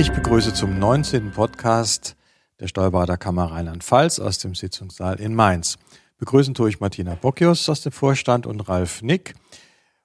[0.00, 1.30] Ich begrüße zum 19.
[1.32, 2.16] Podcast
[2.58, 5.76] der Steuerberaterkammer Rheinland-Pfalz aus dem Sitzungssaal in Mainz.
[6.16, 9.34] Begrüßen tue ich Martina Bockius aus dem Vorstand und Ralf Nick.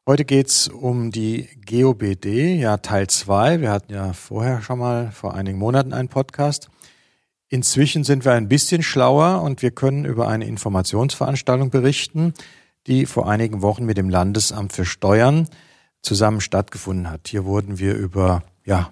[0.06, 3.62] Heute geht's um die GOBD, ja Teil 2.
[3.62, 6.68] Wir hatten ja vorher schon mal vor einigen Monaten einen Podcast.
[7.48, 12.34] Inzwischen sind wir ein bisschen schlauer und wir können über eine Informationsveranstaltung berichten,
[12.88, 15.48] die vor einigen Wochen mit dem Landesamt für Steuern
[16.02, 17.30] zusammen stattgefunden hat.
[17.30, 18.92] Hier wurden wir über ja,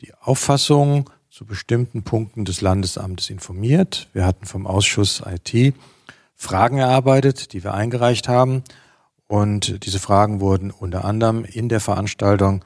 [0.00, 4.08] die Auffassung zu bestimmten Punkten des Landesamtes informiert.
[4.12, 5.74] Wir hatten vom Ausschuss IT
[6.34, 8.62] Fragen erarbeitet, die wir eingereicht haben.
[9.26, 12.64] Und diese Fragen wurden unter anderem in der Veranstaltung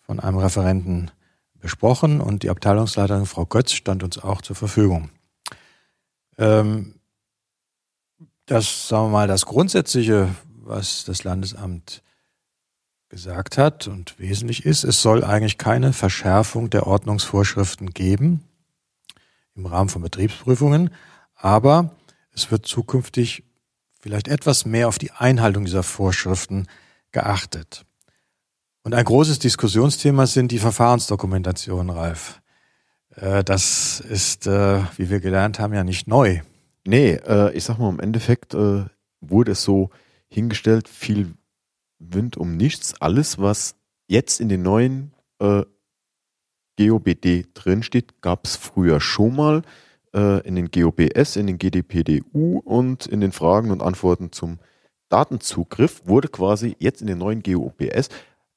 [0.00, 1.10] von einem Referenten
[1.60, 5.10] besprochen und die Abteilungsleiterin Frau Götz stand uns auch zur Verfügung.
[6.38, 6.94] Ähm,
[8.46, 12.02] das, sagen wir mal, das Grundsätzliche, was das Landesamt
[13.10, 18.44] gesagt hat und wesentlich ist, es soll eigentlich keine Verschärfung der Ordnungsvorschriften geben
[19.56, 20.90] im Rahmen von Betriebsprüfungen,
[21.34, 21.96] aber
[22.32, 23.44] es wird zukünftig
[24.00, 26.66] vielleicht etwas mehr auf die Einhaltung dieser Vorschriften
[27.12, 27.84] geachtet.
[28.82, 32.40] Und ein großes Diskussionsthema sind die Verfahrensdokumentationen, Ralf.
[33.16, 36.40] Äh, das ist, äh, wie wir gelernt haben, ja nicht neu.
[36.86, 39.90] Nee, äh, ich sag mal, im Endeffekt wurde es so
[40.28, 41.34] hingestellt, viel
[42.00, 43.00] Wind um nichts.
[43.00, 43.76] Alles, was
[44.08, 45.62] jetzt in den neuen äh,
[46.78, 49.62] GOBD drinsteht, gab es früher schon mal
[50.14, 54.58] äh, in den GOBS, in den GDPDU und in den Fragen und Antworten zum
[55.08, 58.08] Datenzugriff wurde quasi jetzt in den neuen GOBS,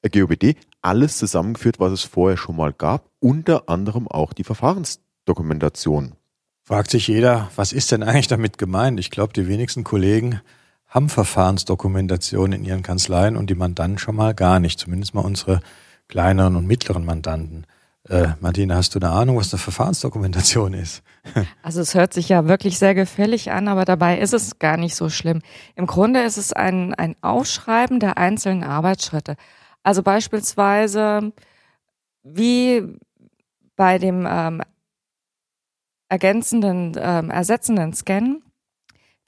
[0.01, 6.13] äh, GOBD alles zusammengeführt, was es vorher schon mal gab, unter anderem auch die Verfahrensdokumentation.
[6.65, 8.99] Fragt sich jeder, was ist denn eigentlich damit gemeint?
[8.99, 10.41] Ich glaube, die wenigsten Kollegen
[10.93, 15.61] haben Verfahrensdokumentation in ihren Kanzleien und die Mandanten schon mal gar nicht, zumindest mal unsere
[16.07, 17.65] kleineren und mittleren Mandanten.
[18.07, 21.01] Äh, Martina, hast du eine Ahnung, was eine Verfahrensdokumentation ist?
[21.63, 24.93] Also es hört sich ja wirklich sehr gefällig an, aber dabei ist es gar nicht
[24.93, 25.41] so schlimm.
[25.75, 29.37] Im Grunde ist es ein, ein Aufschreiben der einzelnen Arbeitsschritte.
[29.83, 31.31] Also beispielsweise
[32.23, 32.83] wie
[33.77, 34.61] bei dem ähm,
[36.09, 38.41] ergänzenden, ähm, ersetzenden Scan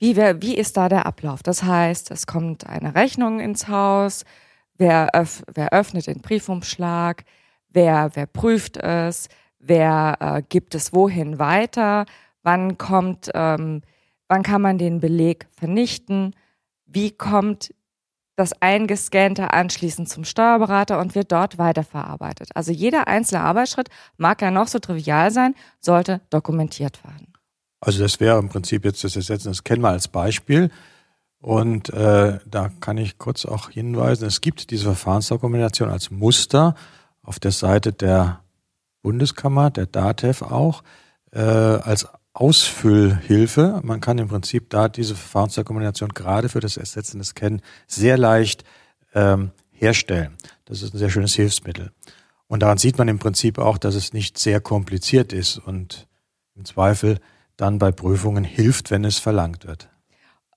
[0.05, 1.41] wie, wer, wie ist da der Ablauf?
[1.41, 4.23] Das heißt, es kommt eine Rechnung ins Haus,
[4.77, 7.23] wer, öff, wer öffnet den Briefumschlag,
[7.69, 12.05] wer, wer prüft es, wer äh, gibt es wohin weiter,
[12.43, 13.81] wann kommt, ähm,
[14.27, 16.35] wann kann man den Beleg vernichten,
[16.85, 17.73] wie kommt
[18.35, 22.49] das Eingescannte anschließend zum Steuerberater und wird dort weiterverarbeitet.
[22.53, 27.34] Also jeder einzelne Arbeitsschritt, mag ja noch so trivial sein, sollte dokumentiert werden.
[27.85, 30.71] Also das wäre im Prinzip jetzt das Ersetzen, das kennen wir als Beispiel.
[31.39, 36.73] Und äh, da kann ich kurz auch hinweisen, es gibt diese Verfahrensdokumentation als Muster
[37.21, 38.39] auf der Seite der
[39.03, 40.81] Bundeskammer, der DATEV auch,
[41.31, 43.81] äh, als Ausfüllhilfe.
[43.83, 48.63] Man kann im Prinzip da diese Verfahrensdokumentation gerade für das Ersetzen des Kennen sehr leicht
[49.13, 50.37] ähm, herstellen.
[50.65, 51.91] Das ist ein sehr schönes Hilfsmittel.
[52.47, 56.07] Und daran sieht man im Prinzip auch, dass es nicht sehr kompliziert ist und
[56.55, 57.19] im Zweifel
[57.57, 59.89] dann bei Prüfungen hilft, wenn es verlangt wird.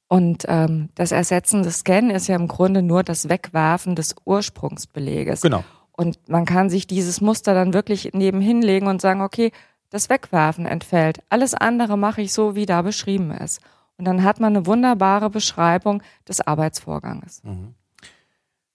[0.09, 5.43] Und ähm, das Ersetzen des Scan ist ja im Grunde nur das Wegwerfen des Ursprungsbeleges.
[5.43, 5.65] Genau.
[5.93, 9.53] Und man kann sich dieses Muster dann wirklich nebenhin legen und sagen, okay,
[9.91, 11.21] das Wegwerfen entfällt.
[11.29, 13.61] Alles andere mache ich so, wie da beschrieben ist.
[13.97, 17.43] Und dann hat man eine wunderbare Beschreibung des Arbeitsvorganges.
[17.43, 17.75] Mhm.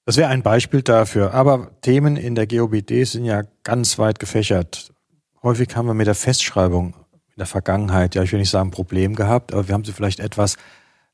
[0.06, 1.34] Das wäre ein Beispiel dafür.
[1.34, 4.94] Aber Themen in der GOBD sind ja ganz weit gefächert.
[5.42, 6.94] Häufig haben wir mit der Festschreibung
[7.36, 10.20] in der Vergangenheit, ja, ich will nicht sagen Problem gehabt, aber wir haben sie vielleicht
[10.20, 10.58] etwas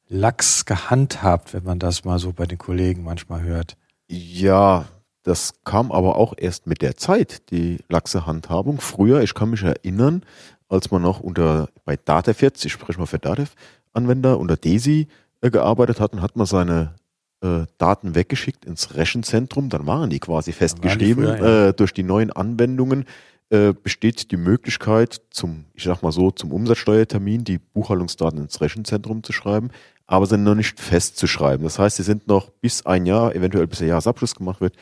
[0.08, 3.78] lax gehandhabt, wenn man das mal so bei den Kollegen manchmal hört.
[4.08, 4.86] Ja,
[5.24, 8.82] das kam aber auch erst mit der Zeit, die laxe Handhabung.
[8.82, 10.24] Früher, ich kann mich erinnern,
[10.68, 15.08] als man noch unter bei Datev jetzt, ich spreche mal für Datev-Anwender, unter DESI
[15.42, 16.96] äh, gearbeitet hat, und hat man seine
[17.42, 21.68] äh, Daten weggeschickt ins Rechenzentrum, dann waren die quasi festgeschrieben die früher, ja.
[21.68, 23.06] äh, durch die neuen Anwendungen
[23.50, 29.24] äh, besteht die Möglichkeit, zum, ich sag mal so, zum Umsatzsteuertermin die Buchhaltungsdaten ins Rechenzentrum
[29.24, 29.72] zu schreiben,
[30.06, 31.64] aber sind noch nicht festzuschreiben.
[31.64, 34.76] Das heißt, sie sind noch bis ein Jahr, eventuell bis der Jahresabschluss gemacht wird,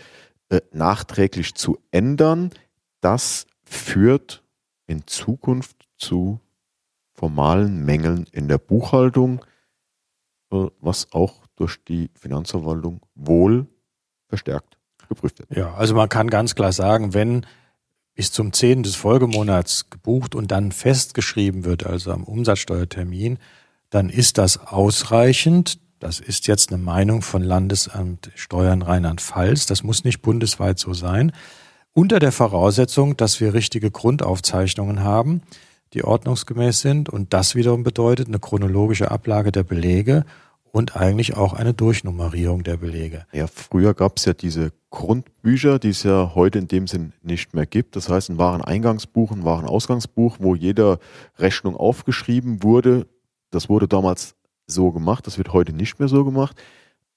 [0.50, 2.52] äh, nachträglich zu ändern.
[3.02, 4.44] Das führt
[4.86, 6.40] in Zukunft zu
[7.14, 9.44] formalen Mängeln in der Buchhaltung,
[10.52, 13.68] äh, was auch durch die Finanzverwaltung wohl
[14.28, 14.78] verstärkt
[15.10, 15.56] geprüft wird.
[15.56, 17.46] Ja, also man kann ganz klar sagen, wenn
[18.18, 18.82] bis zum 10.
[18.82, 23.38] des Folgemonats gebucht und dann festgeschrieben wird, also am Umsatzsteuertermin,
[23.92, 25.78] dann ist das ausreichend.
[26.00, 29.68] Das ist jetzt eine Meinung von Landesamt Steuern Rheinland-Pfalz.
[29.68, 31.32] Das muss nicht bundesweit so sein.
[31.94, 35.44] unter der Voraussetzung, dass wir richtige Grundaufzeichnungen haben,
[35.94, 37.10] die ordnungsgemäß sind.
[37.10, 40.26] Und das wiederum bedeutet eine chronologische Ablage der Belege
[40.78, 43.26] und eigentlich auch eine Durchnummerierung der Belege.
[43.34, 47.56] Ja, früher gab es ja diese Grundbücher, die es ja heute in dem Sinn nicht
[47.56, 47.96] mehr gibt.
[47.96, 51.00] Das heißt, ein Wareneingangsbuch, ein Warenausgangsbuch, wo jeder
[51.40, 53.08] Rechnung aufgeschrieben wurde.
[53.50, 54.36] Das wurde damals
[54.68, 56.56] so gemacht, das wird heute nicht mehr so gemacht.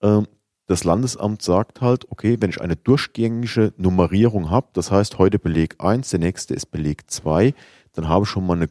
[0.00, 0.26] Ähm,
[0.66, 5.74] das Landesamt sagt halt, okay, wenn ich eine durchgängige Nummerierung habe, das heißt heute Beleg
[5.80, 7.52] 1, der nächste ist Beleg 2,
[7.92, 8.70] dann habe ich schon mal eine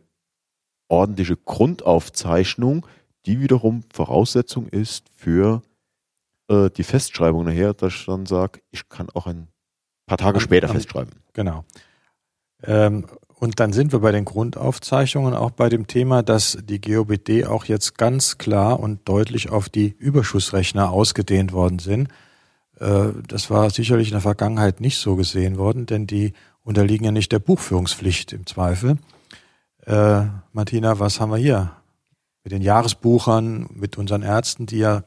[0.88, 2.88] ordentliche Grundaufzeichnung,
[3.25, 5.62] die wiederum Voraussetzung ist für
[6.50, 9.48] äh, die Festschreibung nachher, dass ich dann sage, ich kann auch ein
[10.06, 11.13] paar Tage später festschreiben.
[11.33, 11.63] Genau.
[12.63, 13.06] Ähm,
[13.36, 17.63] und dann sind wir bei den Grundaufzeichnungen auch bei dem Thema, dass die GOBD auch
[17.66, 22.10] jetzt ganz klar und deutlich auf die Überschussrechner ausgedehnt worden sind.
[22.80, 26.33] Äh, das war sicherlich in der Vergangenheit nicht so gesehen worden, denn die
[26.63, 28.98] unterliegen ja nicht der Buchführungspflicht im Zweifel.
[29.86, 31.71] Äh, Martina, was haben wir hier?
[32.44, 35.04] Mit den Jahresbuchern, mit unseren Ärzten, die ja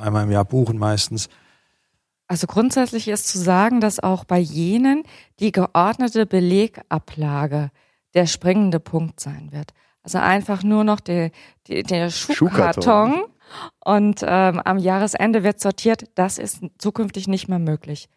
[0.00, 1.28] einmal im Jahr buchen meistens.
[2.26, 5.02] Also grundsätzlich ist zu sagen, dass auch bei jenen
[5.38, 7.70] die geordnete Belegablage
[8.14, 9.72] der springende Punkt sein wird.
[10.02, 11.30] Also einfach nur noch der,
[11.68, 13.24] der, der Schuhkarton, Schuhkarton.
[13.84, 16.04] und ähm, am Jahresende wird sortiert.
[16.14, 18.08] Das ist zukünftig nicht mehr möglich.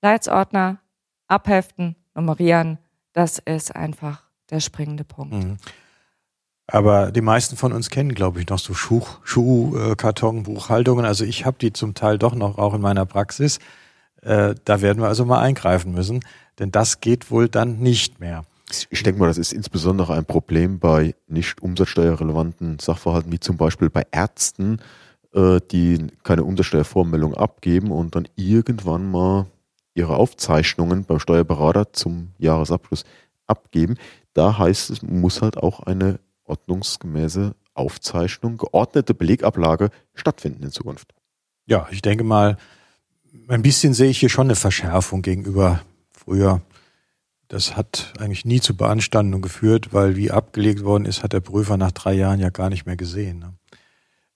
[0.00, 0.78] Leitsordner,
[1.26, 2.78] abheften, nummerieren,
[3.12, 5.34] das ist einfach der springende Punkt.
[5.34, 5.56] Mhm.
[6.68, 11.04] Aber die meisten von uns kennen, glaube ich, noch so Schuh, Schuhkartonbuchhaltungen.
[11.04, 13.58] Also ich habe die zum Teil doch noch auch in meiner Praxis.
[14.22, 16.20] Äh, da werden wir also mal eingreifen müssen,
[16.58, 18.44] denn das geht wohl dann nicht mehr.
[18.90, 23.90] Ich denke mal, das ist insbesondere ein Problem bei nicht umsatzsteuerrelevanten Sachverhalten, wie zum Beispiel
[23.90, 24.80] bei Ärzten,
[25.32, 29.46] äh, die keine Umsatzsteuervormeldung abgeben und dann irgendwann mal
[29.94, 33.04] ihre Aufzeichnungen beim Steuerberater zum Jahresabschluss
[33.46, 33.94] abgeben.
[34.34, 41.14] Da heißt es, muss halt auch eine ordnungsgemäße Aufzeichnung, geordnete Belegablage stattfinden in Zukunft.
[41.66, 42.56] Ja, ich denke mal,
[43.48, 46.62] ein bisschen sehe ich hier schon eine Verschärfung gegenüber früher.
[47.48, 51.76] Das hat eigentlich nie zu Beanstandung geführt, weil wie abgelegt worden ist, hat der Prüfer
[51.76, 53.38] nach drei Jahren ja gar nicht mehr gesehen.
[53.38, 53.54] Ne?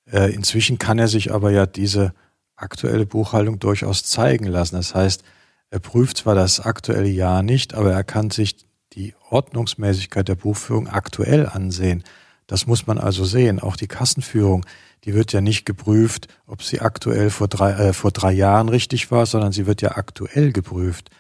[0.07, 2.15] Äh, inzwischen kann er sich aber ja diese
[2.57, 4.77] aktuelle Buchhaltung durchaus zeigen lassen.
[4.77, 5.25] Das heißt,
[5.71, 10.89] er prüft zwar das aktuelle Jahr nicht, aber er kann sich die Ordnungsmäßigkeit der Buchführung
[10.89, 12.05] aktuell ansehen.
[12.47, 13.61] Das muss man also sehen.
[13.61, 14.67] Auch die Kassenführung,
[15.05, 19.11] die wird ja nicht geprüft, ob sie aktuell vor drei, äh, vor drei Jahren richtig
[19.11, 21.11] war, sondern sie wird ja aktuell geprüft.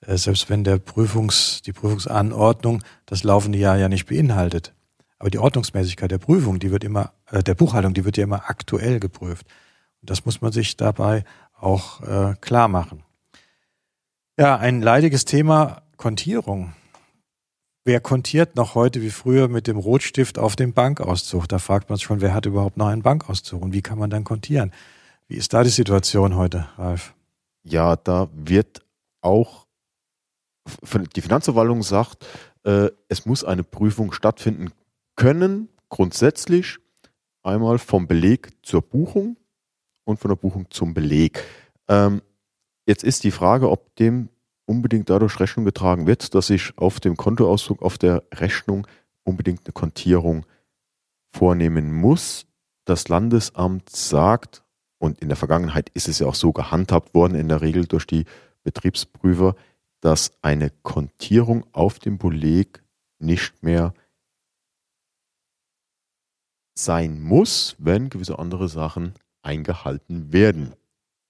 [0.00, 4.72] Äh, selbst wenn der Prüfungs, die Prüfungsanordnung das laufende Jahr ja nicht beinhaltet.
[5.18, 8.48] Aber die Ordnungsmäßigkeit der Prüfung, die wird immer, äh, der Buchhaltung, die wird ja immer
[8.48, 9.46] aktuell geprüft.
[10.00, 11.24] Und das muss man sich dabei
[11.58, 13.02] auch äh, klar machen.
[14.38, 16.72] Ja, ein leidiges Thema Kontierung.
[17.84, 21.48] Wer kontiert noch heute wie früher mit dem Rotstift auf dem Bankauszug?
[21.48, 24.10] Da fragt man sich schon, wer hat überhaupt noch einen Bankauszug und wie kann man
[24.10, 24.72] dann kontieren?
[25.28, 27.14] Wie ist da die Situation heute, Ralf?
[27.62, 28.82] Ja, da wird
[29.22, 29.66] auch
[31.16, 32.26] die Finanzverwaltung sagt,
[32.64, 34.72] äh, es muss eine Prüfung stattfinden
[35.16, 36.78] können, grundsätzlich
[37.42, 39.38] einmal vom Beleg zur Buchung
[40.04, 41.42] und von der Buchung zum Beleg.
[41.88, 42.20] Ähm,
[42.86, 44.28] jetzt ist die Frage, ob dem
[44.70, 48.86] unbedingt dadurch Rechnung getragen wird, dass ich auf dem Kontoauszug, auf der Rechnung
[49.24, 50.46] unbedingt eine Kontierung
[51.34, 52.46] vornehmen muss.
[52.84, 54.62] Das Landesamt sagt,
[54.98, 58.06] und in der Vergangenheit ist es ja auch so gehandhabt worden, in der Regel durch
[58.06, 58.26] die
[58.62, 59.56] Betriebsprüfer,
[60.00, 62.80] dass eine Kontierung auf dem Beleg
[63.18, 63.92] nicht mehr
[66.78, 70.74] sein muss, wenn gewisse andere Sachen eingehalten werden.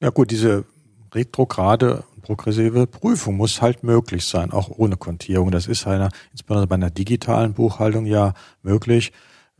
[0.02, 0.66] Ja gut, diese
[1.14, 5.50] retrograde progressive Prüfung muss halt möglich sein, auch ohne Kontierung.
[5.50, 9.12] Das ist einer, insbesondere bei einer digitalen Buchhaltung ja möglich,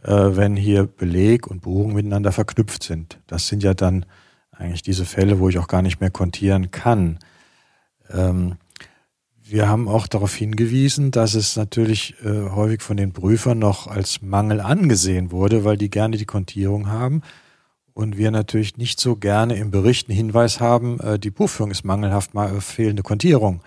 [0.03, 3.19] äh, wenn hier Beleg und Buchung miteinander verknüpft sind.
[3.27, 4.07] Das sind ja dann
[4.51, 7.19] eigentlich diese Fälle, wo ich auch gar nicht mehr kontieren kann.
[8.11, 8.57] Ähm,
[9.43, 14.23] wir haben auch darauf hingewiesen, dass es natürlich äh, häufig von den Prüfern noch als
[14.23, 17.23] Mangel angesehen wurde, weil die gerne die Kontierung haben
[17.95, 21.85] und wir natürlich nicht so gerne im Bericht einen Hinweis haben, äh, die Buchführung ist
[21.85, 23.63] mangelhaft, mal äh, fehlende Kontierung.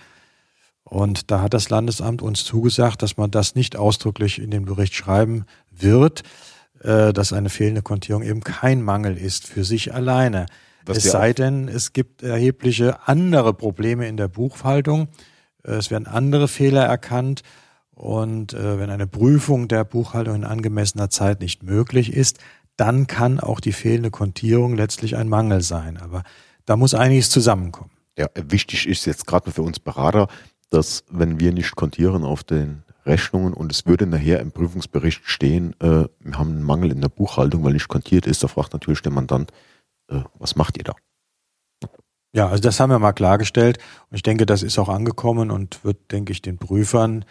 [0.83, 4.93] Und da hat das Landesamt uns zugesagt, dass man das nicht ausdrücklich in den Bericht
[4.93, 6.23] schreiben wird,
[6.81, 10.45] äh, dass eine fehlende Kontierung eben kein Mangel ist für sich alleine.
[10.85, 15.07] Was es sei denn, es gibt erhebliche andere Probleme in der Buchhaltung.
[15.63, 17.41] Es werden andere Fehler erkannt.
[17.95, 22.39] Und wenn eine Prüfung der Buchhaltung in angemessener Zeit nicht möglich ist,
[22.77, 25.97] dann kann auch die fehlende Kontierung letztlich ein Mangel sein.
[25.97, 26.23] Aber
[26.65, 27.91] da muss einiges zusammenkommen.
[28.17, 30.27] Ja, wichtig ist jetzt gerade für uns Berater,
[30.69, 35.75] dass wenn wir nicht kontieren auf den Rechnungen und es würde nachher im Prüfungsbericht stehen,
[35.81, 39.01] äh, wir haben einen Mangel in der Buchhaltung, weil nicht kontiert ist, da fragt natürlich
[39.01, 39.51] der Mandant,
[40.09, 40.95] äh, was macht ihr da?
[42.35, 43.77] Ja, also das haben wir mal klargestellt
[44.09, 47.25] und ich denke, das ist auch angekommen und wird, denke ich, den Prüfern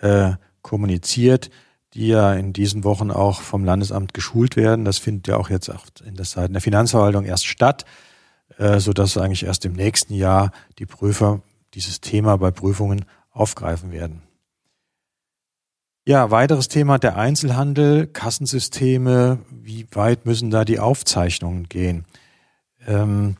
[0.00, 1.50] äh, kommuniziert,
[1.96, 4.84] die ja in diesen Wochen auch vom Landesamt geschult werden.
[4.84, 5.70] Das findet ja auch jetzt
[6.04, 7.86] in der Seite der Finanzverwaltung erst statt,
[8.58, 11.40] äh, so dass eigentlich erst im nächsten Jahr die Prüfer
[11.72, 14.22] dieses Thema bei Prüfungen aufgreifen werden.
[16.04, 19.38] Ja, weiteres Thema der Einzelhandel, Kassensysteme.
[19.50, 22.04] Wie weit müssen da die Aufzeichnungen gehen?
[22.86, 23.36] Ähm,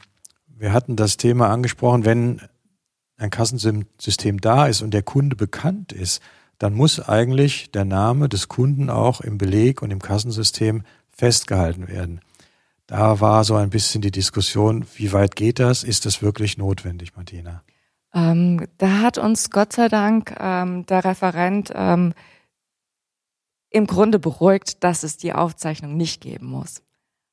[0.49, 2.41] wir hatten das Thema angesprochen, wenn
[3.19, 6.23] ein Kassensystem da ist und der Kunde bekannt ist,
[6.59, 12.21] dann muss eigentlich der Name des Kunden auch im Beleg und im Kassensystem festgehalten werden.
[12.87, 15.83] Da war so ein bisschen die Diskussion, wie weit geht das?
[15.83, 17.63] Ist das wirklich notwendig, Martina?
[18.15, 22.15] Ähm, da hat uns Gott sei Dank ähm, der Referent ähm,
[23.71, 26.83] im Grunde beruhigt, dass es die Aufzeichnung nicht geben muss.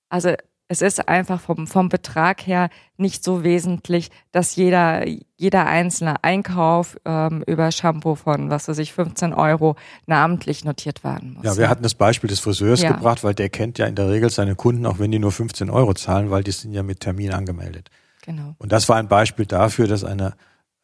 [0.10, 0.34] Also
[0.74, 5.06] es ist einfach vom, vom Betrag her nicht so wesentlich, dass jeder,
[5.38, 9.76] jeder einzelne Einkauf ähm, über Shampoo von, was weiß ich, 15 Euro
[10.08, 11.46] namentlich notiert werden muss.
[11.46, 12.92] Ja, wir hatten das Beispiel des Friseurs ja.
[12.92, 15.70] gebracht, weil der kennt ja in der Regel seine Kunden, auch wenn die nur 15
[15.70, 17.90] Euro zahlen, weil die sind ja mit Termin angemeldet.
[18.26, 18.56] Genau.
[18.58, 20.34] Und das war ein Beispiel dafür, dass eine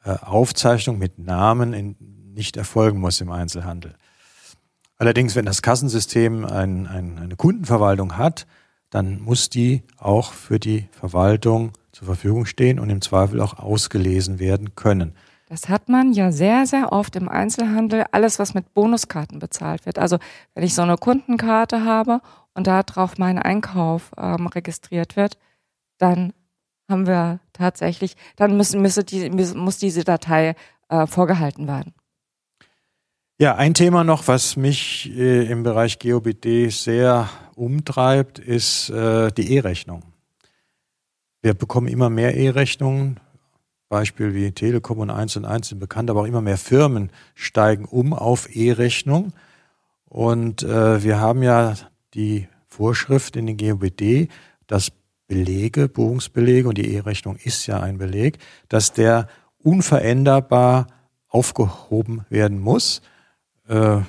[0.04, 1.96] äh, Aufzeichnung mit Namen in,
[2.36, 3.96] nicht erfolgen muss im Einzelhandel.
[4.98, 8.46] Allerdings, wenn das Kassensystem ein, ein, eine Kundenverwaltung hat,
[8.90, 14.40] dann muss die auch für die Verwaltung zur Verfügung stehen und im Zweifel auch ausgelesen
[14.40, 15.14] werden können.
[15.50, 19.98] Das hat man ja sehr, sehr oft im Einzelhandel, alles was mit Bonuskarten bezahlt wird.
[19.98, 20.20] Also
[20.54, 22.22] wenn ich so eine Kundenkarte habe
[22.54, 25.40] und darauf mein Einkauf ähm, registriert wird,
[25.98, 26.34] dann
[26.88, 30.56] haben wir tatsächlich, dann müssen, müsse die, muss diese Datei
[30.90, 31.94] äh, vorgehalten werden.
[33.42, 39.54] Ja, ein Thema noch, was mich äh, im Bereich GOBD sehr umtreibt, ist äh, die
[39.56, 40.04] E-Rechnung.
[41.42, 43.22] Wir bekommen immer mehr E-Rechnungen.
[43.88, 47.86] Beispiel wie Telekom und 1 und 1 sind bekannt, aber auch immer mehr Firmen steigen
[47.86, 49.32] um auf E-Rechnung.
[50.04, 51.76] Und äh, wir haben ja
[52.16, 54.28] die Vorschrift in den GOBD,
[54.68, 54.92] dass
[55.30, 59.30] Belege, Buchungsbelege, und die E-Rechnung ist ja ein Beleg, dass der
[59.60, 60.88] unveränderbar
[61.30, 63.02] aufgehoben werden muss.
[63.70, 64.02] Äh,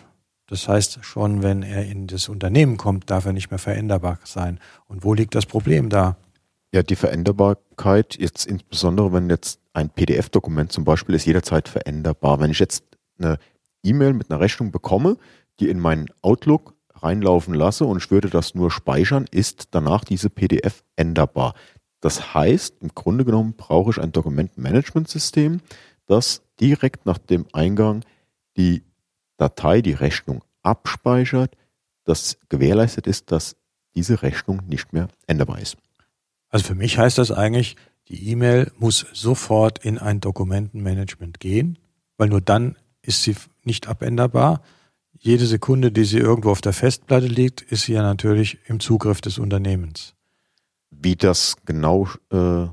[0.48, 4.58] das heißt, schon wenn er in das Unternehmen kommt, darf er nicht mehr veränderbar sein.
[4.88, 6.16] Und wo liegt das Problem da?
[6.72, 12.40] Ja, die Veränderbarkeit, jetzt insbesondere wenn jetzt ein PDF-Dokument zum Beispiel ist jederzeit veränderbar.
[12.40, 12.84] Wenn ich jetzt
[13.18, 13.38] eine
[13.84, 15.16] E-Mail mit einer Rechnung bekomme,
[15.60, 20.30] die in meinen Outlook reinlaufen lasse und ich würde das nur speichern, ist danach diese
[20.30, 21.54] PDF änderbar.
[22.00, 25.60] Das heißt, im Grunde genommen brauche ich ein Dokumentmanagementsystem,
[26.06, 28.04] das direkt nach dem Eingang
[28.56, 28.82] die
[29.40, 31.56] Datei die Rechnung abspeichert,
[32.04, 33.56] das gewährleistet ist, dass
[33.94, 35.76] diese Rechnung nicht mehr änderbar ist.
[36.50, 37.76] Also für mich heißt das eigentlich,
[38.08, 41.78] die E-Mail muss sofort in ein Dokumentenmanagement gehen,
[42.18, 44.62] weil nur dann ist sie nicht abänderbar.
[45.18, 49.20] Jede Sekunde, die sie irgendwo auf der Festplatte liegt, ist sie ja natürlich im Zugriff
[49.20, 50.14] des Unternehmens.
[50.90, 52.66] Wie das genau äh,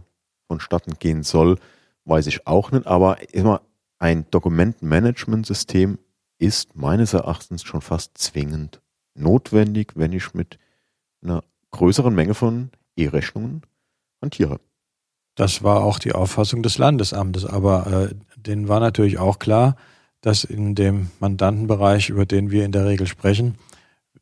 [0.48, 1.60] vonstatten gehen soll,
[2.06, 3.62] weiß ich auch nicht, aber immer
[4.00, 6.00] ein Dokumentenmanagementsystem
[6.40, 8.82] ist meines Erachtens schon fast zwingend
[9.16, 10.58] notwendig, wenn ich mit
[11.22, 13.62] einer größeren Menge von E-Rechnungen
[14.22, 14.60] hantiere.
[15.36, 19.76] Das war auch die Auffassung des Landesamtes, aber äh, denen war natürlich auch klar,
[20.22, 23.56] dass in dem Mandantenbereich, über den wir in der Regel sprechen,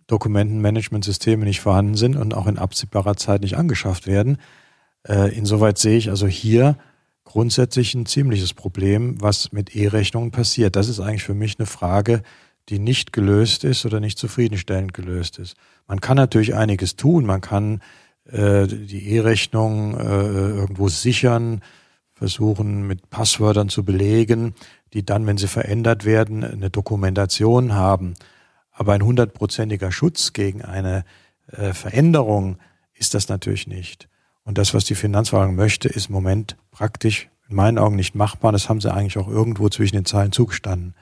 [0.07, 4.37] Dokumentenmanagementsysteme nicht vorhanden sind und auch in absehbarer Zeit nicht angeschafft werden.
[5.07, 6.77] Äh, insoweit sehe ich also hier
[7.25, 10.75] grundsätzlich ein ziemliches Problem, was mit E-Rechnungen passiert.
[10.75, 12.23] Das ist eigentlich für mich eine Frage,
[12.69, 15.55] die nicht gelöst ist oder nicht zufriedenstellend gelöst ist.
[15.87, 17.25] Man kann natürlich einiges tun.
[17.25, 17.81] Man kann
[18.25, 21.61] äh, die E-Rechnung äh, irgendwo sichern,
[22.13, 24.55] versuchen mit Passwörtern zu belegen,
[24.93, 28.13] die dann, wenn sie verändert werden, eine Dokumentation haben.
[28.71, 31.03] Aber ein hundertprozentiger Schutz gegen eine
[31.51, 32.57] äh, Veränderung
[32.93, 34.07] ist das natürlich nicht.
[34.45, 38.51] Und das, was die Finanzverwaltung möchte, ist im Moment praktisch in meinen Augen nicht machbar.
[38.51, 40.95] Das haben sie eigentlich auch irgendwo zwischen den Zeilen zugestanden.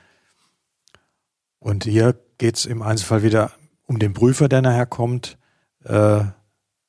[1.60, 3.52] Und hier geht es im Einzelfall wieder
[3.86, 5.38] um den Prüfer, der nachher kommt.
[5.84, 6.24] Äh,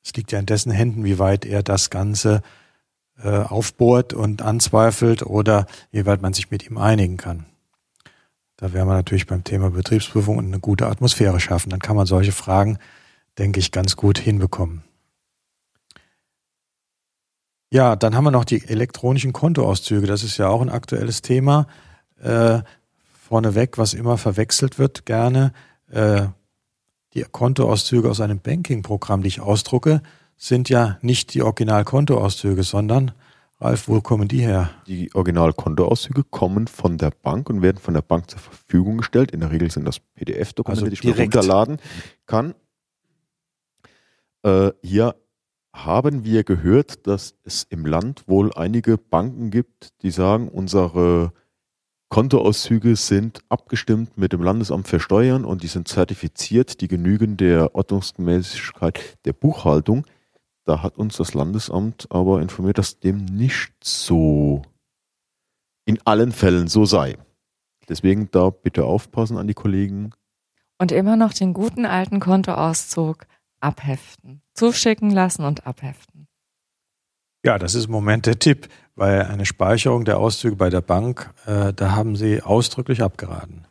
[0.02, 2.42] es liegt ja in dessen Händen, wie weit er das Ganze
[3.22, 7.46] äh, aufbohrt und anzweifelt oder wie weit man sich mit ihm einigen kann.
[8.56, 11.70] Da wäre man natürlich beim Thema Betriebsprüfung eine gute Atmosphäre schaffen.
[11.70, 12.78] Dann kann man solche Fragen,
[13.38, 14.84] denke ich, ganz gut hinbekommen.
[17.74, 20.06] Ja, dann haben wir noch die elektronischen Kontoauszüge.
[20.06, 21.66] Das ist ja auch ein aktuelles Thema.
[22.22, 22.60] Äh,
[23.10, 25.52] vorneweg, was immer verwechselt wird, gerne,
[25.90, 26.26] äh,
[27.14, 30.02] die Kontoauszüge aus einem Banking-Programm, die ich ausdrucke,
[30.36, 33.10] sind ja nicht die Original-Kontoauszüge, sondern
[33.60, 34.70] Ralf, wo kommen die her?
[34.86, 39.32] Die Originalkontoauszüge kommen von der Bank und werden von der Bank zur Verfügung gestellt.
[39.32, 41.78] In der Regel sind das PDF-Dokumente, Also die ich mir runterladen
[42.26, 42.54] kann.
[44.44, 45.16] Äh, hier
[45.74, 51.32] haben wir gehört, dass es im Land wohl einige Banken gibt, die sagen, unsere
[52.08, 57.74] Kontoauszüge sind abgestimmt mit dem Landesamt für Steuern und die sind zertifiziert, die genügen der
[57.74, 60.06] Ordnungsgemäßigkeit der Buchhaltung.
[60.64, 64.62] Da hat uns das Landesamt aber informiert, dass dem nicht so
[65.86, 67.16] in allen Fällen so sei.
[67.88, 70.12] Deswegen da bitte aufpassen an die Kollegen.
[70.78, 73.26] Und immer noch den guten alten Kontoauszug
[73.64, 74.42] abheften.
[74.54, 76.28] Zuschicken lassen und abheften.
[77.44, 81.32] Ja, das ist im Moment der Tipp, weil eine Speicherung der Auszüge bei der Bank,
[81.46, 83.66] äh, da haben sie ausdrücklich abgeraten.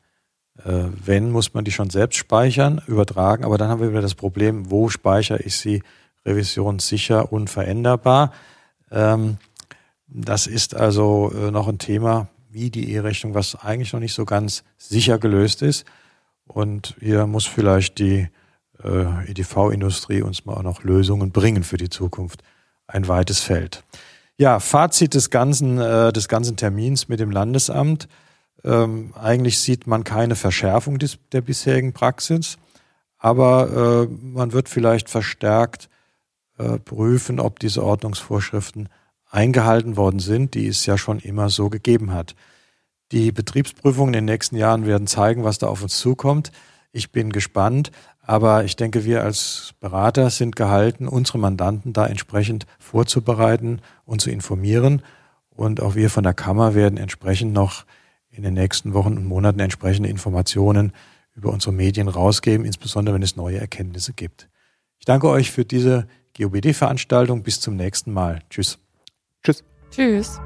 [0.63, 4.15] Äh, wenn, muss man die schon selbst speichern, übertragen, aber dann haben wir wieder das
[4.15, 5.81] Problem, wo speichere ich sie
[6.25, 8.31] revisionssicher, unveränderbar.
[8.91, 9.37] Ähm,
[10.07, 14.25] das ist also äh, noch ein Thema, wie die E-Rechnung, was eigentlich noch nicht so
[14.25, 15.85] ganz sicher gelöst ist.
[16.45, 18.27] Und hier muss vielleicht die
[18.83, 22.43] äh, EDV-Industrie uns mal auch noch Lösungen bringen für die Zukunft.
[22.87, 23.83] Ein weites Feld.
[24.37, 28.07] Ja, Fazit des ganzen, äh, des ganzen Termins mit dem Landesamt.
[28.63, 32.57] Ähm, eigentlich sieht man keine Verschärfung des, der bisherigen Praxis,
[33.17, 35.89] aber äh, man wird vielleicht verstärkt
[36.85, 38.87] prüfen, ob diese Ordnungsvorschriften
[39.33, 42.35] eingehalten worden sind, die es ja schon immer so gegeben hat.
[43.11, 46.51] Die Betriebsprüfungen in den nächsten Jahren werden zeigen, was da auf uns zukommt.
[46.91, 47.91] Ich bin gespannt,
[48.25, 54.31] aber ich denke, wir als Berater sind gehalten, unsere Mandanten da entsprechend vorzubereiten und zu
[54.31, 55.01] informieren.
[55.49, 57.85] Und auch wir von der Kammer werden entsprechend noch
[58.31, 60.93] in den nächsten Wochen und Monaten entsprechende Informationen
[61.35, 64.49] über unsere Medien rausgeben, insbesondere wenn es neue Erkenntnisse gibt.
[64.99, 66.07] Ich danke euch für diese
[66.37, 67.43] GOBD-Veranstaltung.
[67.43, 68.39] Bis zum nächsten Mal.
[68.49, 68.79] Tschüss.
[69.43, 69.63] Tschüss.
[69.91, 70.39] Tschüss.